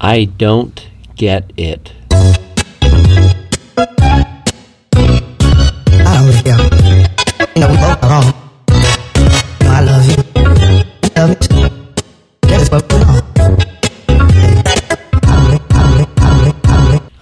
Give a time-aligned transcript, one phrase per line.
[0.00, 1.92] I don't get it.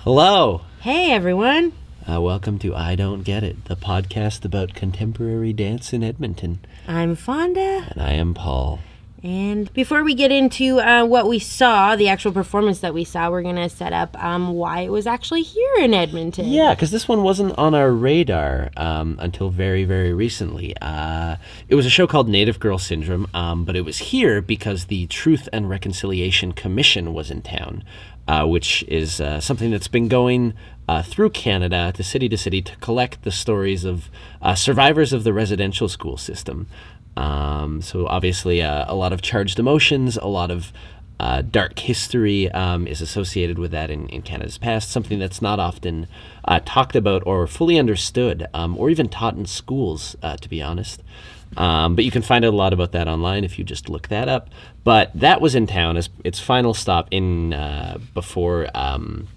[0.05, 0.61] Hello.
[0.81, 1.73] Hey everyone.
[2.09, 6.61] Uh, welcome to I Don't Get It, the podcast about contemporary dance in Edmonton.
[6.87, 7.87] I'm Fonda.
[7.91, 8.81] And I am Paul.
[9.23, 13.31] And before we get into uh, what we saw, the actual performance that we saw,
[13.31, 16.49] we're going to set up um, why it was actually here in Edmonton.
[16.49, 20.77] Yeah, because this one wasn't on our radar um, until very, very recently.
[20.83, 21.37] Uh,
[21.69, 25.07] it was a show called Native Girl Syndrome, um, but it was here because the
[25.07, 27.85] Truth and Reconciliation Commission was in town,
[28.29, 30.53] uh, which is uh, something that's been going
[30.89, 35.25] uh, through Canada to city to city to collect the stories of uh, survivors of
[35.25, 36.69] the residential school system.
[37.17, 40.73] Um, so obviously, uh, a lot of charged emotions, a lot of
[41.19, 44.91] uh, dark history um, is associated with that in, in Canada's past.
[44.91, 46.09] Something that's not often
[46.45, 50.63] uh, talked about or fully understood, um, or even taught in schools, uh, to be
[50.63, 51.03] honest.
[51.57, 54.09] Um, but you can find out a lot about that online if you just look
[54.09, 54.51] that up.
[54.85, 59.29] But that was in town as its final stop in uh, before um,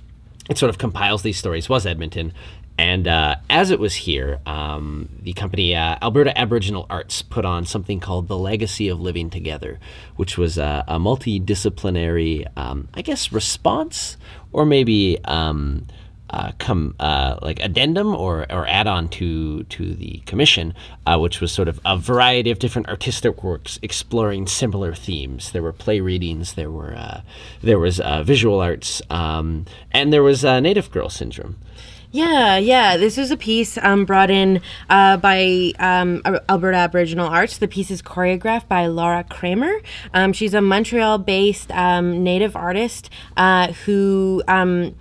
[0.50, 2.34] it sort of compiles these stories was Edmonton.
[2.80, 7.66] And uh, as it was here, um, the company uh, Alberta Aboriginal Arts put on
[7.66, 9.82] something called The Legacy of Living Together,
[10.16, 14.16] which was uh, a multidisciplinary, um, I guess, response
[14.54, 15.88] or maybe um,
[16.30, 20.74] uh, come uh, like addendum or, or add on to to the commission,
[21.06, 25.52] uh, which was sort of a variety of different artistic works exploring similar themes.
[25.52, 27.24] There were play readings, there were
[27.62, 31.58] there was visual arts, um, and there was Native Girl Syndrome.
[32.12, 32.98] Yeah, yeah.
[32.98, 37.60] This was a piece um, brought in uh, by um, Alberta Aboriginal Arts.
[37.60, 39.80] The piece is choreographed by Lara Kramer.
[40.12, 44.96] Um, she's a Montreal based um, native artist uh, who um,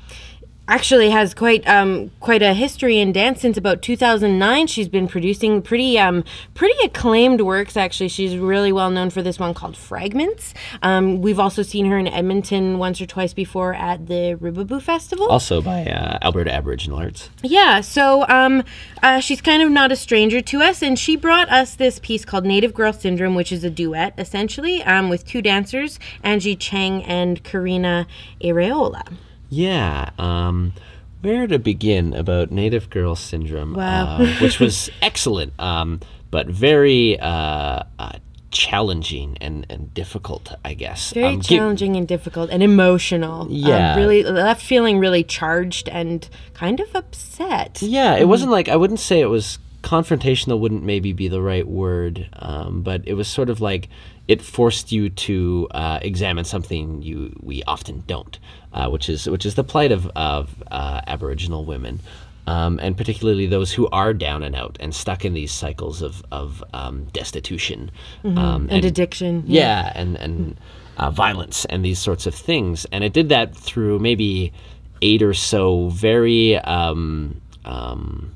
[0.69, 4.66] actually has quite um, quite a history in dance since about 2009.
[4.66, 6.22] She's been producing pretty um,
[6.54, 7.76] pretty acclaimed works.
[7.76, 10.54] Actually, she's really well known for this one called Fragments.
[10.82, 15.26] Um, we've also seen her in Edmonton once or twice before at the Rubaboo Festival.
[15.28, 17.31] Also by uh, Alberta Aboriginal Arts.
[17.42, 18.62] Yeah, so um,
[19.03, 22.25] uh, she's kind of not a stranger to us, and she brought us this piece
[22.25, 27.03] called Native Girl Syndrome, which is a duet essentially um, with two dancers, Angie Cheng
[27.04, 28.06] and Karina
[28.42, 29.16] Iraola.
[29.48, 30.10] Yeah.
[30.19, 30.72] Um,
[31.20, 33.75] where to begin about Native Girl Syndrome?
[33.75, 34.19] Wow.
[34.19, 36.00] Uh, which was excellent, um,
[36.31, 38.12] but very uh, uh,
[38.50, 41.12] challenging and, and difficult, I guess.
[41.12, 43.42] Very Um, gi- challenging and difficult and emotional.
[43.42, 43.97] Um, Yeah.
[43.97, 47.80] really left feeling really charged and kind of upset.
[47.82, 50.59] Yeah, it wasn't like I wouldn't say it was confrontational.
[50.60, 53.88] Wouldn't maybe be the right word, um, but it was sort of like
[54.28, 58.39] it forced you to uh, examine something you we often don't,
[58.75, 62.00] uh, which is which is the plight of of uh, Aboriginal women.
[62.47, 66.25] Um, and particularly those who are down and out and stuck in these cycles of,
[66.33, 67.91] of um, destitution
[68.25, 69.43] um, And addiction.
[69.47, 70.59] yeah, and and
[70.97, 72.87] uh, violence and these sorts of things.
[72.91, 74.55] And it did that through maybe
[75.03, 78.34] eight or so very um, um,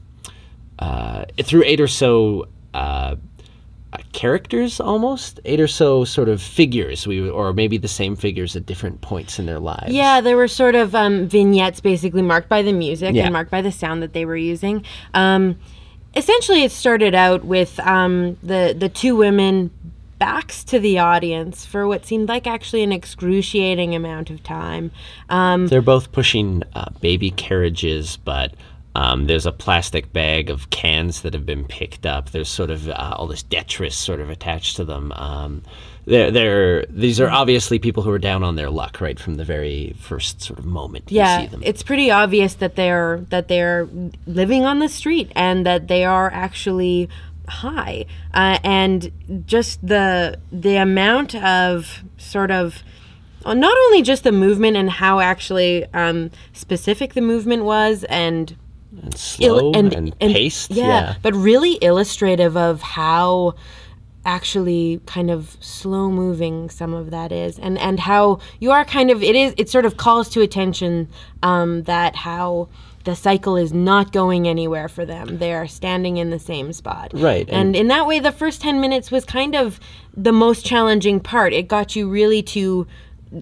[0.79, 2.49] uh, through eight or so.
[2.75, 3.17] Uh,
[4.13, 8.67] characters almost eight or so sort of figures we or maybe the same figures at
[8.67, 12.63] different points in their lives Yeah, there were sort of um, vignettes basically marked by
[12.63, 13.25] the music Yeah.
[13.25, 14.85] and marked by the sound that they were using.
[15.15, 15.59] Um,
[16.15, 19.71] essentially, it started out with um, the the two women
[20.19, 24.93] backs to the audience for what seemed like actually an excruciating amount of time.
[25.29, 28.55] Um, they're both pushing uh, baby carriages but
[28.95, 32.31] um, there's a plastic bag of cans that have been picked up.
[32.31, 35.13] There's sort of uh, all this detritus sort of attached to them.
[35.13, 35.63] Um,
[36.05, 39.45] they're, they're, these are obviously people who are down on their luck right from the
[39.45, 41.63] very first sort of moment you yeah, see them.
[41.65, 43.89] it's pretty obvious that they're that they're
[44.27, 47.09] living on the street and that they are actually
[47.49, 48.05] high,
[48.35, 49.13] uh, and
[49.47, 52.83] just the the amount of sort of
[53.45, 58.57] not only just the movement and how actually um, specific the movement was and
[59.01, 60.71] and slow and, paced.
[60.71, 63.55] yeah, but really illustrative of how
[64.25, 69.11] actually kind of slow moving some of that is and and how you are kind
[69.11, 71.09] of it is it sort of calls to attention
[71.43, 72.69] um, that how
[73.05, 75.39] the cycle is not going anywhere for them.
[75.39, 77.11] They are standing in the same spot.
[77.13, 79.81] Right, and, and- in that way the first 10 minutes was kind of
[80.17, 81.53] the most challenging part.
[81.53, 82.87] It got you really to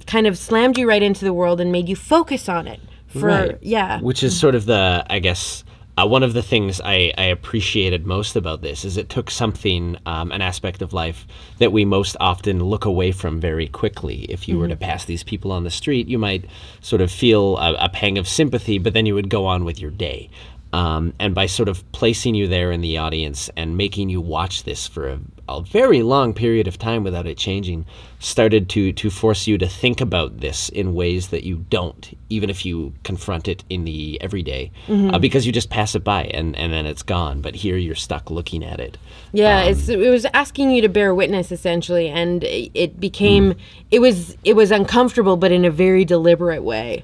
[0.06, 3.26] kind of slammed you right into the world and made you focus on it for
[3.26, 3.58] Right.
[3.60, 5.64] yeah which is sort of the i guess
[5.98, 9.98] uh, one of the things I, I appreciated most about this is it took something,
[10.06, 11.26] um, an aspect of life
[11.58, 14.20] that we most often look away from very quickly.
[14.30, 16.46] If you were to pass these people on the street, you might
[16.80, 19.78] sort of feel a, a pang of sympathy, but then you would go on with
[19.80, 20.30] your day.
[20.72, 24.62] Um, and by sort of placing you there in the audience and making you watch
[24.62, 27.86] this for a, a very long period of time without it changing,
[28.20, 32.50] started to to force you to think about this in ways that you don't, even
[32.50, 36.54] if you confront it in the everyday, uh, because you just pass it by and
[36.54, 37.40] and then it's gone.
[37.40, 38.96] But here you're stuck looking at it.
[39.32, 43.56] Yeah, it's, it was asking you to bear witness essentially, and it it became
[43.90, 47.02] it was it was uncomfortable, but in a very deliberate way,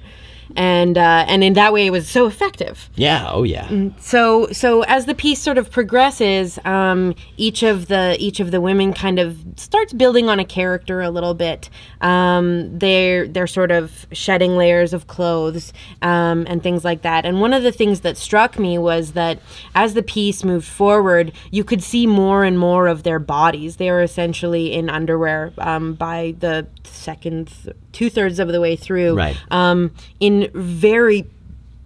[0.55, 2.89] and uh, and in that way, it was so effective.
[2.95, 3.29] Yeah.
[3.31, 3.91] Oh yeah.
[3.99, 8.61] So so as the piece sort of progresses, um, each of the each of the
[8.61, 11.69] women kind of starts building on a character a little bit.
[12.01, 15.73] Um, they're they're sort of shedding layers of clothes
[16.03, 17.27] um, and things like that.
[17.27, 19.41] And one of the things that struck me was that
[19.75, 23.77] as the piece moved forward, you could see more and more of their bodies.
[23.77, 28.77] They were essentially in underwear um, by the second th- two thirds of the way
[28.77, 29.17] through.
[29.17, 29.37] Right.
[29.51, 29.91] Um,
[30.21, 31.25] in very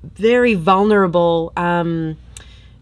[0.03, 2.17] very vulnerable um,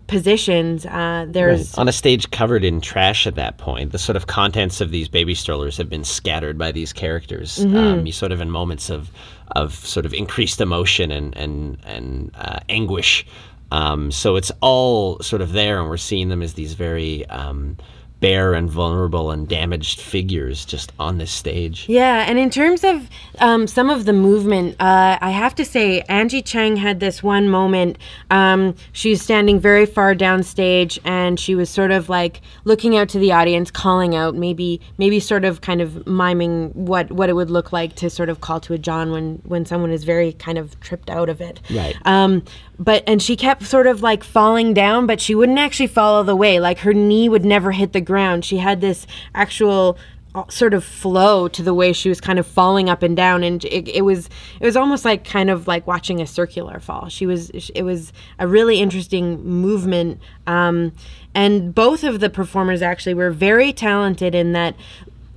[0.06, 0.86] positions.
[0.86, 3.92] Uh, there's on a stage covered in trash at that point.
[3.92, 7.58] The sort of contents of these baby strollers have been scattered by these characters.
[7.64, 9.10] Um, you sort of in moments of
[9.52, 13.26] of sort of increased emotion and and and uh, anguish.
[13.70, 17.76] Um, so it's all sort of there, and we're seeing them as these very um,
[18.20, 21.86] bare and vulnerable and damaged figures just on this stage.
[21.88, 26.00] Yeah, and in terms of um, some of the movement, uh, I have to say
[26.02, 27.98] Angie Cheng had this one moment.
[28.30, 33.08] Um, she was standing very far downstage, and she was sort of like looking out
[33.10, 37.34] to the audience, calling out, maybe maybe sort of kind of miming what what it
[37.34, 40.32] would look like to sort of call to a John when when someone is very
[40.32, 41.60] kind of tripped out of it.
[41.70, 41.96] Right.
[42.04, 42.42] Um,
[42.78, 46.24] but and she kept sort of like falling down, but she wouldn't actually fall all
[46.24, 46.60] the way.
[46.60, 48.44] Like her knee would never hit the ground.
[48.44, 49.96] She had this actual
[50.34, 53.42] uh, sort of flow to the way she was kind of falling up and down
[53.42, 54.28] and it, it was
[54.60, 58.12] it was almost like kind of like watching a circular fall she was it was
[58.38, 60.92] a really interesting movement um,
[61.34, 64.74] and both of the performers actually were very talented in that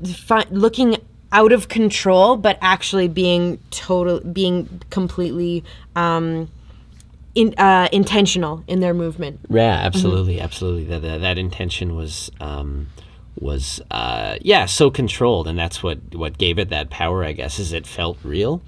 [0.04, 0.98] fi- looking
[1.32, 5.64] out of control but actually being total being completely
[5.96, 6.50] um,
[7.36, 10.86] in, uh, intentional in their movement Yeah, absolutely, absolutely.
[10.86, 12.88] That, that that intention was um,
[13.39, 17.24] was uh, yeah so controlled, and that's what what gave it that power.
[17.24, 18.62] I guess is it felt real.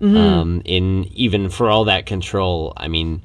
[0.00, 3.20] Um, in even for all that control, I mean,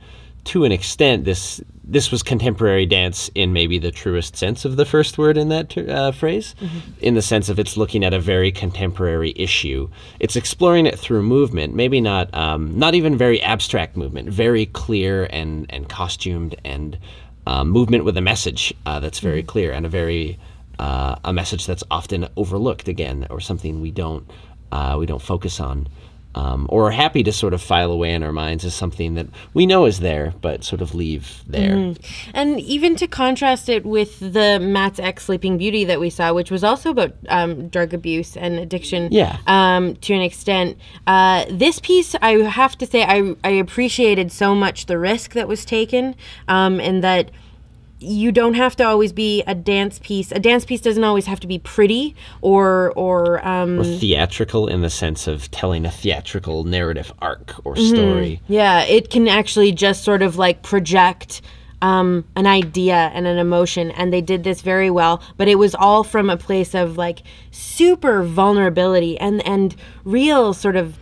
[0.46, 4.86] to an extent, this this was contemporary dance in maybe the truest sense of the
[4.86, 6.56] first word in that uh, phrase,
[7.02, 9.90] in the sense of it's looking at a very contemporary issue.
[10.20, 15.26] It's exploring it through movement, maybe not um, not even very abstract movement, very clear
[15.30, 16.98] and and costumed and
[17.46, 20.40] uh, movement with a message uh, that's very clear and a very
[20.80, 24.30] uh, a message that's often overlooked again or something we don't
[24.72, 25.88] uh, we don't focus on
[26.36, 29.28] um, or are happy to sort of file away in our minds as something that
[29.54, 31.94] we know is there but sort of leave there.
[32.34, 36.52] And even to contrast it with the Mats Ek's Sleeping Beauty that we saw, which
[36.52, 39.38] was also about um, drug abuse and addiction Yeah.
[39.48, 40.78] um, to an extent,
[41.08, 45.48] uh, this piece, I have to say, I, I appreciated so much the risk that
[45.48, 46.16] was taken
[46.48, 47.32] um, and that
[48.04, 50.32] you don't have to always be a dance piece.
[50.32, 54.82] A dance piece doesn't always have to be pretty or or um, Or theatrical in
[54.82, 58.42] the sense of telling a theatrical narrative arc or story.
[58.48, 61.42] Yeah, it can actually just sort of like project
[61.82, 65.22] um, an idea and an emotion, and they did this very well.
[65.36, 69.76] But it was all from a place of like super vulnerability and and
[70.06, 70.98] real sort of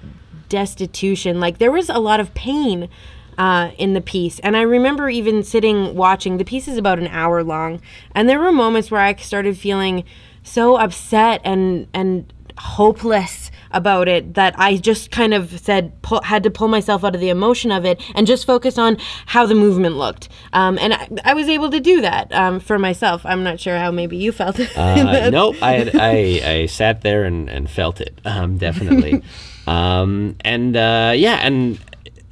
[0.50, 1.40] destitution.
[1.40, 2.90] Like there was a lot of pain
[3.38, 6.38] uh, in the piece, and I remember even sitting watching.
[6.38, 7.82] The piece is about an hour long,
[8.14, 10.04] and there were moments where I started feeling
[10.44, 16.44] so upset and and hopeless about it that I just kind of said pull, had
[16.44, 19.56] to pull myself out of the emotion of it and just focus on how the
[19.56, 20.30] movement looked.
[20.54, 23.26] Um, and I, I was able to do that um, for myself.
[23.26, 24.60] I'm not sure how maybe you felt.
[24.60, 26.12] Uh, nope, I, had, I
[26.46, 29.24] I sat there and, and felt it um, definitely,
[29.68, 31.80] um, and uh, yeah, and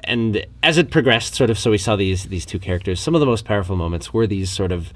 [0.10, 3.00] and as it progressed, sort of, so we saw these these two characters.
[3.00, 4.92] Some of the most powerful moments were these sort of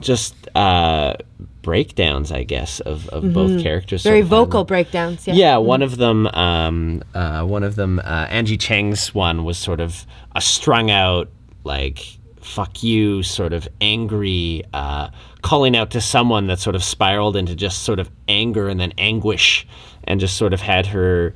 [0.00, 1.14] just uh,
[1.62, 4.02] breakdowns, I guess, of, of both characters.
[4.02, 4.08] Mm-hmm.
[4.08, 5.26] Very having- vocal breakdowns.
[5.26, 5.34] Yeah.
[5.34, 9.80] yeah, one of them, um, uh, one of them, uh, Angie Cheng's one was sort
[9.80, 11.28] of a strung out,
[11.64, 15.10] like "fuck you," sort of angry, uh,
[15.42, 18.92] calling out to someone that sort of spiraled into just sort of anger and then
[18.98, 19.66] anguish,
[20.04, 21.34] and just sort of had her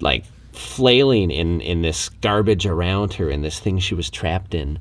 [0.00, 4.78] like flailing in in this garbage around her, in this thing she was trapped in.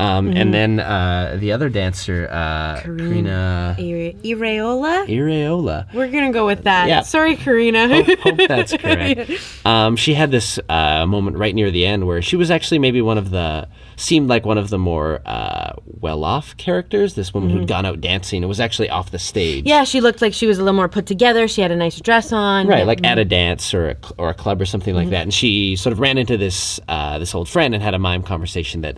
[0.00, 5.06] Um, And then uh, the other dancer, uh, Karina Ire- Ireola.
[5.06, 5.92] Ireola.
[5.92, 6.88] We're gonna go with that.
[6.88, 7.02] Yeah.
[7.02, 7.88] Sorry, Karina.
[7.88, 9.30] hope, hope that's correct.
[9.64, 13.02] Um, she had this uh, moment right near the end where she was actually maybe
[13.02, 17.14] one of the seemed like one of the more uh, well-off characters.
[17.14, 19.66] This woman who'd gone out dancing and was actually off the stage.
[19.66, 21.46] yeah, she looked like she was a little more put together.
[21.46, 22.66] She had a nice dress on.
[22.66, 25.34] Right, like at a dance or a, or a club or something like that, and
[25.34, 28.80] she sort of ran into this uh, this old friend and had a mime conversation
[28.80, 28.96] that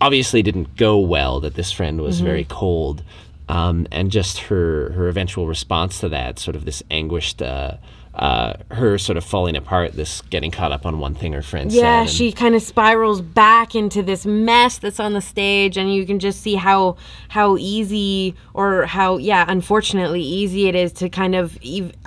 [0.00, 1.40] obviously didn't go well.
[1.40, 3.02] That this friend was very cold,
[3.48, 7.76] um, and just her her eventual response to that, sort of this anguished, uh,
[8.20, 11.72] uh, her sort of falling apart, this getting caught up on one thing her friend
[11.72, 11.80] said.
[11.80, 15.92] Yeah, and- she kind of spirals back into this mess that's on the stage, and
[15.92, 16.96] you can just see how
[17.28, 21.58] how easy or how yeah, unfortunately easy it is to kind of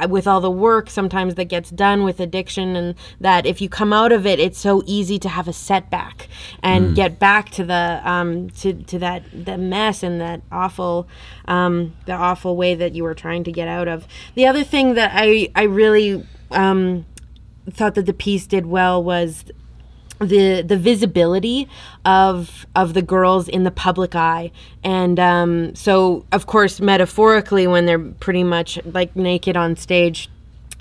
[0.07, 3.91] with all the work sometimes that gets done with addiction, and that if you come
[3.91, 6.27] out of it, it's so easy to have a setback
[6.61, 11.07] and get back to the um to to that the mess and that awful
[11.45, 14.07] um the awful way that you were trying to get out of.
[14.35, 16.02] The other thing that I I really
[16.51, 17.05] um
[17.69, 19.45] thought that the piece did well was
[20.19, 21.67] the the visibility
[22.05, 24.51] of of the girls in the public eye.
[24.83, 30.29] And um, so of course metaphorically when they're pretty much like naked on stage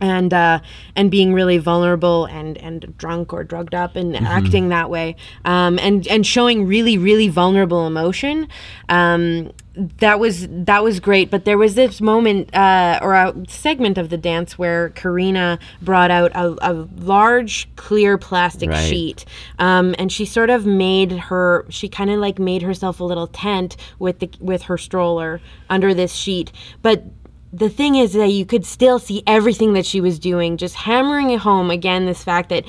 [0.02, 0.60] and uh,
[0.96, 5.16] and being really vulnerable and and drunk or drugged up and acting that way
[5.46, 8.48] um, and and showing really really vulnerable emotion
[8.90, 11.30] um, that was that was great.
[11.30, 16.10] But there was this moment uh, or a segment of the dance where Karina brought
[16.10, 18.88] out a, a large clear plastic Right.
[18.88, 19.24] sheet
[19.58, 23.26] um, and she sort of made her she kind of like made herself a little
[23.28, 25.40] tent with the with her stroller
[25.70, 26.52] under this sheet.
[26.82, 27.04] But
[27.52, 31.30] the thing is that you could still see everything that she was doing just hammering
[31.30, 31.70] it home.
[31.70, 32.64] Again this fact that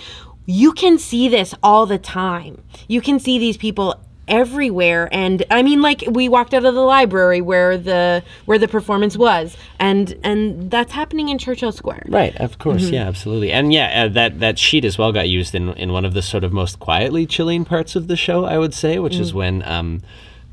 [0.45, 2.61] you can see this all the time.
[2.89, 3.95] You can see these people
[4.27, 5.09] everywhere.
[5.11, 9.15] And i mean like we walked out of the library where the where the performance
[9.17, 9.55] was.
[9.79, 12.03] And and that's happening in churchill square.
[12.07, 12.93] Right, of course, Mm-hmm.
[12.93, 16.05] yeah, absolutely, and yeah, uh, that that sheet as well got used in in one
[16.05, 19.15] of the sort of most quietly chilling parts of the show, I would say, which
[19.15, 19.19] Mm.
[19.21, 20.01] is when um,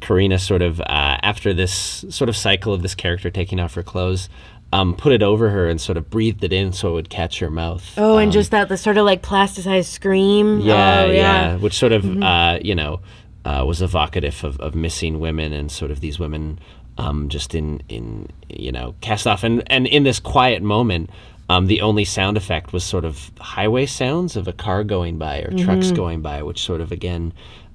[0.01, 0.85] Karina sort of uh,
[1.23, 4.29] after this sort of cycle of this character taking off her clothes,
[4.73, 7.39] um, put it over her and sort of breathed it in so it would catch
[7.41, 7.85] her mouth.
[7.97, 11.75] oh and Um, just that the sort of like plasticized scream yeah, oh, yeah, which
[11.75, 12.23] sort of Mm-hmm.
[12.23, 13.01] uh, you know
[13.45, 16.59] uh, was evocative of, of missing women and sort of these women
[16.99, 21.11] um, just in in you know cast off and and in this quiet moment.
[21.49, 25.39] Um, the only sound effect was sort of highway sounds of a car going by
[25.41, 25.97] or trucks Mm-hmm.
[25.97, 27.33] going by, which sort of again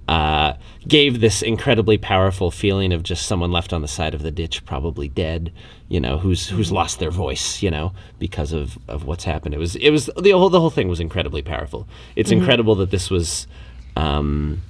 [0.08, 0.54] uh,
[0.88, 4.64] gave this incredibly powerful feeling of just someone left on the side of the ditch,
[4.66, 5.52] probably dead,
[5.90, 6.76] you know, who's who's Mm-hmm.
[6.76, 9.56] lost their voice, you know, because of, of what's happened.
[9.56, 11.88] It was it was the whole the whole thing was incredibly powerful.
[12.16, 12.40] It's Mm-hmm.
[12.40, 13.48] incredible that this was.
[13.96, 14.62] Um,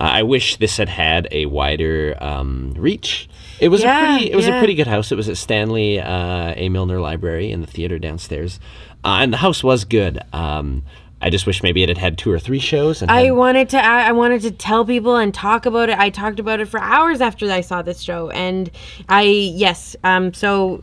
[0.00, 3.28] I wish this had had a wider um, reach.
[3.60, 5.12] It was Yeah, a pretty it was a pretty good house.
[5.12, 6.68] It was at Stanley uh, A.
[6.70, 8.58] Milner Library in the theater downstairs,
[9.04, 10.20] uh, and the house was good.
[10.32, 10.82] Um,
[11.22, 13.00] I just wish maybe it had had two or three shows.
[13.00, 15.96] And I wanted to I, I wanted to tell people and talk about it.
[15.96, 18.70] I talked about it for hours after I saw this show and
[19.08, 20.82] I yes, um so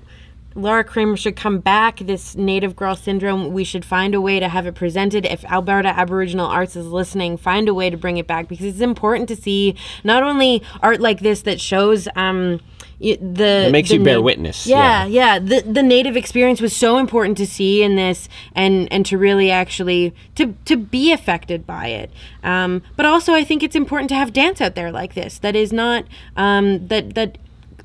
[0.59, 1.99] Lara Kramer should come back.
[1.99, 5.25] This Native Girl Syndrome, we should find a way to have it presented.
[5.25, 8.81] If Alberta Aboriginal Arts is listening, find a way to bring it back because it's
[8.81, 12.59] important to see not only art like this that shows um,
[12.99, 15.35] the It makes the you bear na- witness, Yeah, yeah.
[15.35, 15.39] yeah.
[15.39, 19.49] The the native experience was so important to see in this, and and to really
[19.49, 22.11] actually to to be affected by it.
[22.43, 25.55] Um, but also, I think it's important to have dance out there like this that
[25.55, 26.03] is not
[26.35, 27.37] um, that that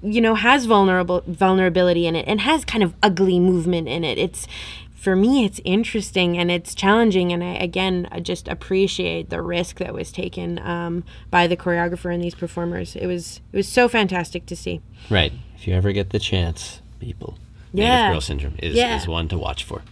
[0.04, 4.18] you know has vulnerable vulnerability in it and has kind of ugly movement in it.
[4.18, 4.46] It's
[4.94, 9.78] for me, it's interesting and it's challenging, and I again I just appreciate the risk
[9.78, 12.96] that was taken um, by the choreographer and these performers.
[12.96, 14.80] It was it was so fantastic to see.
[15.10, 15.32] right.
[15.56, 17.38] If you ever get the chance, people,
[17.72, 17.96] Yeah.
[18.08, 18.96] Native Girl Syndrome is, Yeah.
[18.96, 19.82] is one to watch for.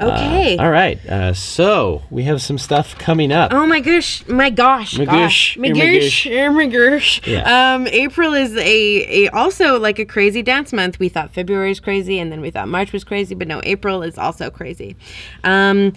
[0.00, 0.56] Okay.
[0.58, 1.04] All right.
[1.06, 3.52] Uh, so we have some stuff coming up.
[3.52, 7.26] Oh my gosh, my gosh, My gosh, gosh, my gosh, oh my gosh.
[7.26, 7.74] Yeah.
[7.74, 11.00] Um, April is a, a also like a crazy dance month.
[11.00, 14.02] We thought February was crazy, and then we thought March was crazy, but no, April
[14.02, 14.96] is also crazy.
[15.42, 15.94] Um,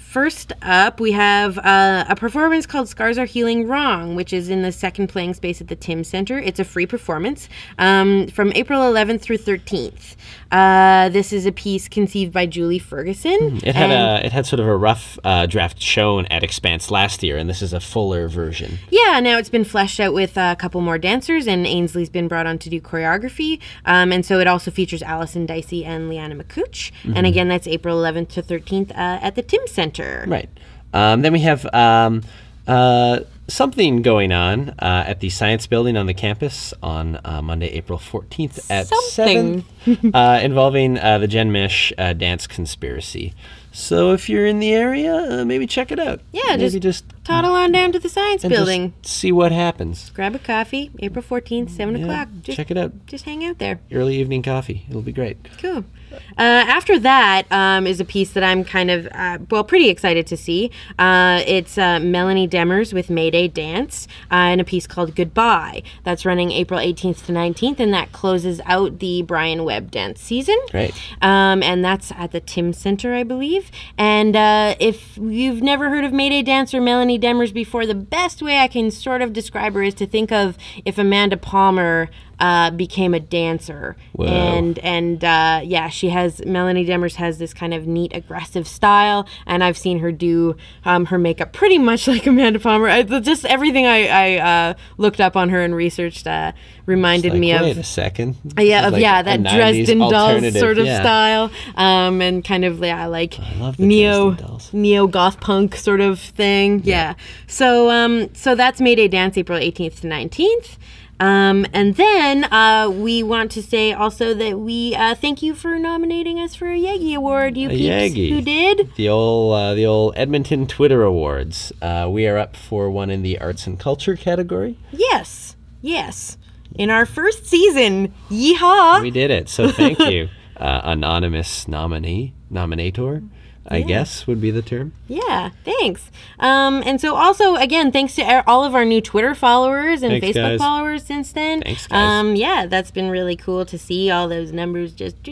[0.00, 4.62] first up, we have uh, a performance called "Scars Are Healing Wrong," which is in
[4.62, 6.38] the second playing space at the Timms Centre.
[6.38, 10.16] It's a free performance um, from April 11th through 13th.
[10.50, 13.60] Uh, this is a piece conceived by Julie Ferguson.
[13.62, 17.22] It had a it had sort of a rough uh, draft shown at Expanse last
[17.22, 18.78] year, and this is a fuller version.
[18.90, 22.46] Yeah, now it's been fleshed out with a couple more dancers, and Ainsley's been brought
[22.46, 23.60] on to do choreography.
[23.84, 26.90] Um, and so it also features Allison Dicey and Leanna McCooch.
[27.14, 29.81] And again, that's April 11th to 13th uh, at the Timms Centre.
[30.28, 30.48] Right.
[30.92, 32.22] Um, then we have um,
[32.66, 37.68] uh, something going on uh, at the Science Building on the campus on uh, Monday,
[37.68, 39.64] April 14th at Something.
[39.84, 43.34] 7 uh, involving uh, the Jen Mish uh, dance conspiracy.
[43.74, 46.20] So if you're in the area, uh, maybe check it out.
[46.30, 48.92] Yeah, maybe just just, Toddle on down to the science building.
[49.02, 50.10] see what happens.
[50.10, 52.28] Grab a coffee, April 14th, 7 Yeah, o'clock.
[52.42, 52.92] Just, check it out.
[53.06, 53.80] Just hang out there.
[53.90, 54.84] Early evening coffee.
[54.90, 55.38] It'll be great.
[55.58, 55.84] Cool.
[56.12, 60.26] Uh, after that um, is a piece that I'm kind of, uh, well, pretty excited
[60.28, 60.70] to see.
[60.98, 65.82] Uh, it's uh, Melanie Demers with Mayday Dance uh, in a piece called Goodbye.
[66.04, 70.58] That's running April 18th to 19th, and that closes out the Brian Webb dance season.
[70.70, 70.94] Great.
[71.20, 73.70] Um, and that's at the Timms Centre, I believe.
[73.98, 78.42] And uh, if you've never heard of Mayday Dance or Melanie Demers before, the best
[78.42, 82.10] way I can sort of describe her is to think of if Amanda Palmer
[82.42, 83.96] uh, became a dancer.
[84.14, 84.26] Whoa.
[84.26, 89.28] And and uh, yeah, she has Melanie Demers has this kind of neat, aggressive style,
[89.46, 92.88] and I've seen her do um, her makeup pretty much like Amanda Palmer.
[92.88, 96.50] I, just everything I, I uh, looked up on her and researched uh,
[96.86, 98.36] reminded Like, me of wait a second.
[98.58, 101.00] yeah, of like yeah, that Dresden Dolls sort of yeah.
[101.00, 104.36] style, um, and kind of yeah, like the neo
[104.72, 106.82] neo goth punk sort of thing.
[106.84, 107.14] Yeah.
[107.46, 110.78] So um, so that's Mayday Dance, April eighteenth to nineteenth.
[111.20, 115.78] Um, and then uh, we want to say also that we uh, thank you for
[115.78, 118.30] nominating us for a Yeggie Award, you A peeps Yeggie.
[118.30, 118.90] who did.
[118.96, 121.72] The old, uh, the old Edmonton Twitter Awards.
[121.80, 124.76] Uh, we are up for one in the arts and culture category.
[124.90, 126.38] Yes, yes.
[126.76, 129.02] In our first season, yeehaw!
[129.02, 129.48] We did it.
[129.48, 133.28] So thank you, uh, anonymous nominee, nominator.
[133.68, 134.92] I guess would be the term.
[135.06, 136.10] Yeah, thanks.
[136.40, 140.36] Um, and so also again, thanks to all of our new Twitter followers and Thanks,
[140.36, 140.58] Facebook guys.
[140.58, 141.62] followers since then.
[141.62, 141.96] Thanks, guys.
[141.96, 145.22] Um, yeah, that's been really cool to see all those numbers just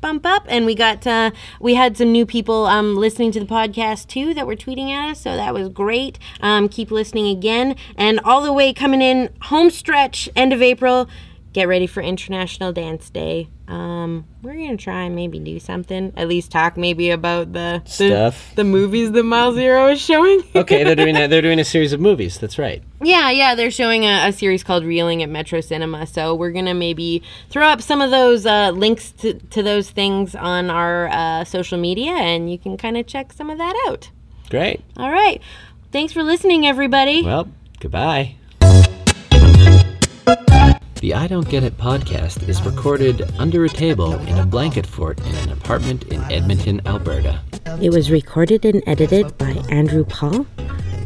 [0.00, 0.44] bump up.
[0.48, 4.34] And we got uh, we had some new people um, listening to the podcast too
[4.34, 6.18] that were tweeting at us, so that was great.
[6.40, 11.08] Um, keep listening again, and all the way coming in home stretch, end of April.
[11.56, 13.48] Get ready for International Dance Day.
[13.66, 16.12] Um, we're gonna try and maybe do something.
[16.14, 18.54] At least talk maybe about the the- Stuff.
[18.56, 20.42] the movies that Mile Zero is showing.
[20.54, 22.36] Okay, they're doing a, they're doing a series of movies.
[22.38, 22.82] That's right.
[23.02, 26.06] yeah, yeah, they're showing a, a series called Reeling at Metro Cinema.
[26.06, 30.34] So we're gonna maybe throw up some of those uh, links to, to those things
[30.34, 34.10] on our uh, social media, and you can kind of check some of that out.
[34.50, 34.82] Great.
[34.98, 35.40] All right,
[35.90, 37.22] thanks for listening, everybody.
[37.22, 37.48] Well,
[37.80, 38.34] goodbye.
[41.00, 45.20] The I Don't Get It podcast is recorded under a table in a blanket fort
[45.20, 47.40] in an apartment in Edmonton, Alberta.
[47.82, 50.46] It was recorded and edited by Andrew Paul.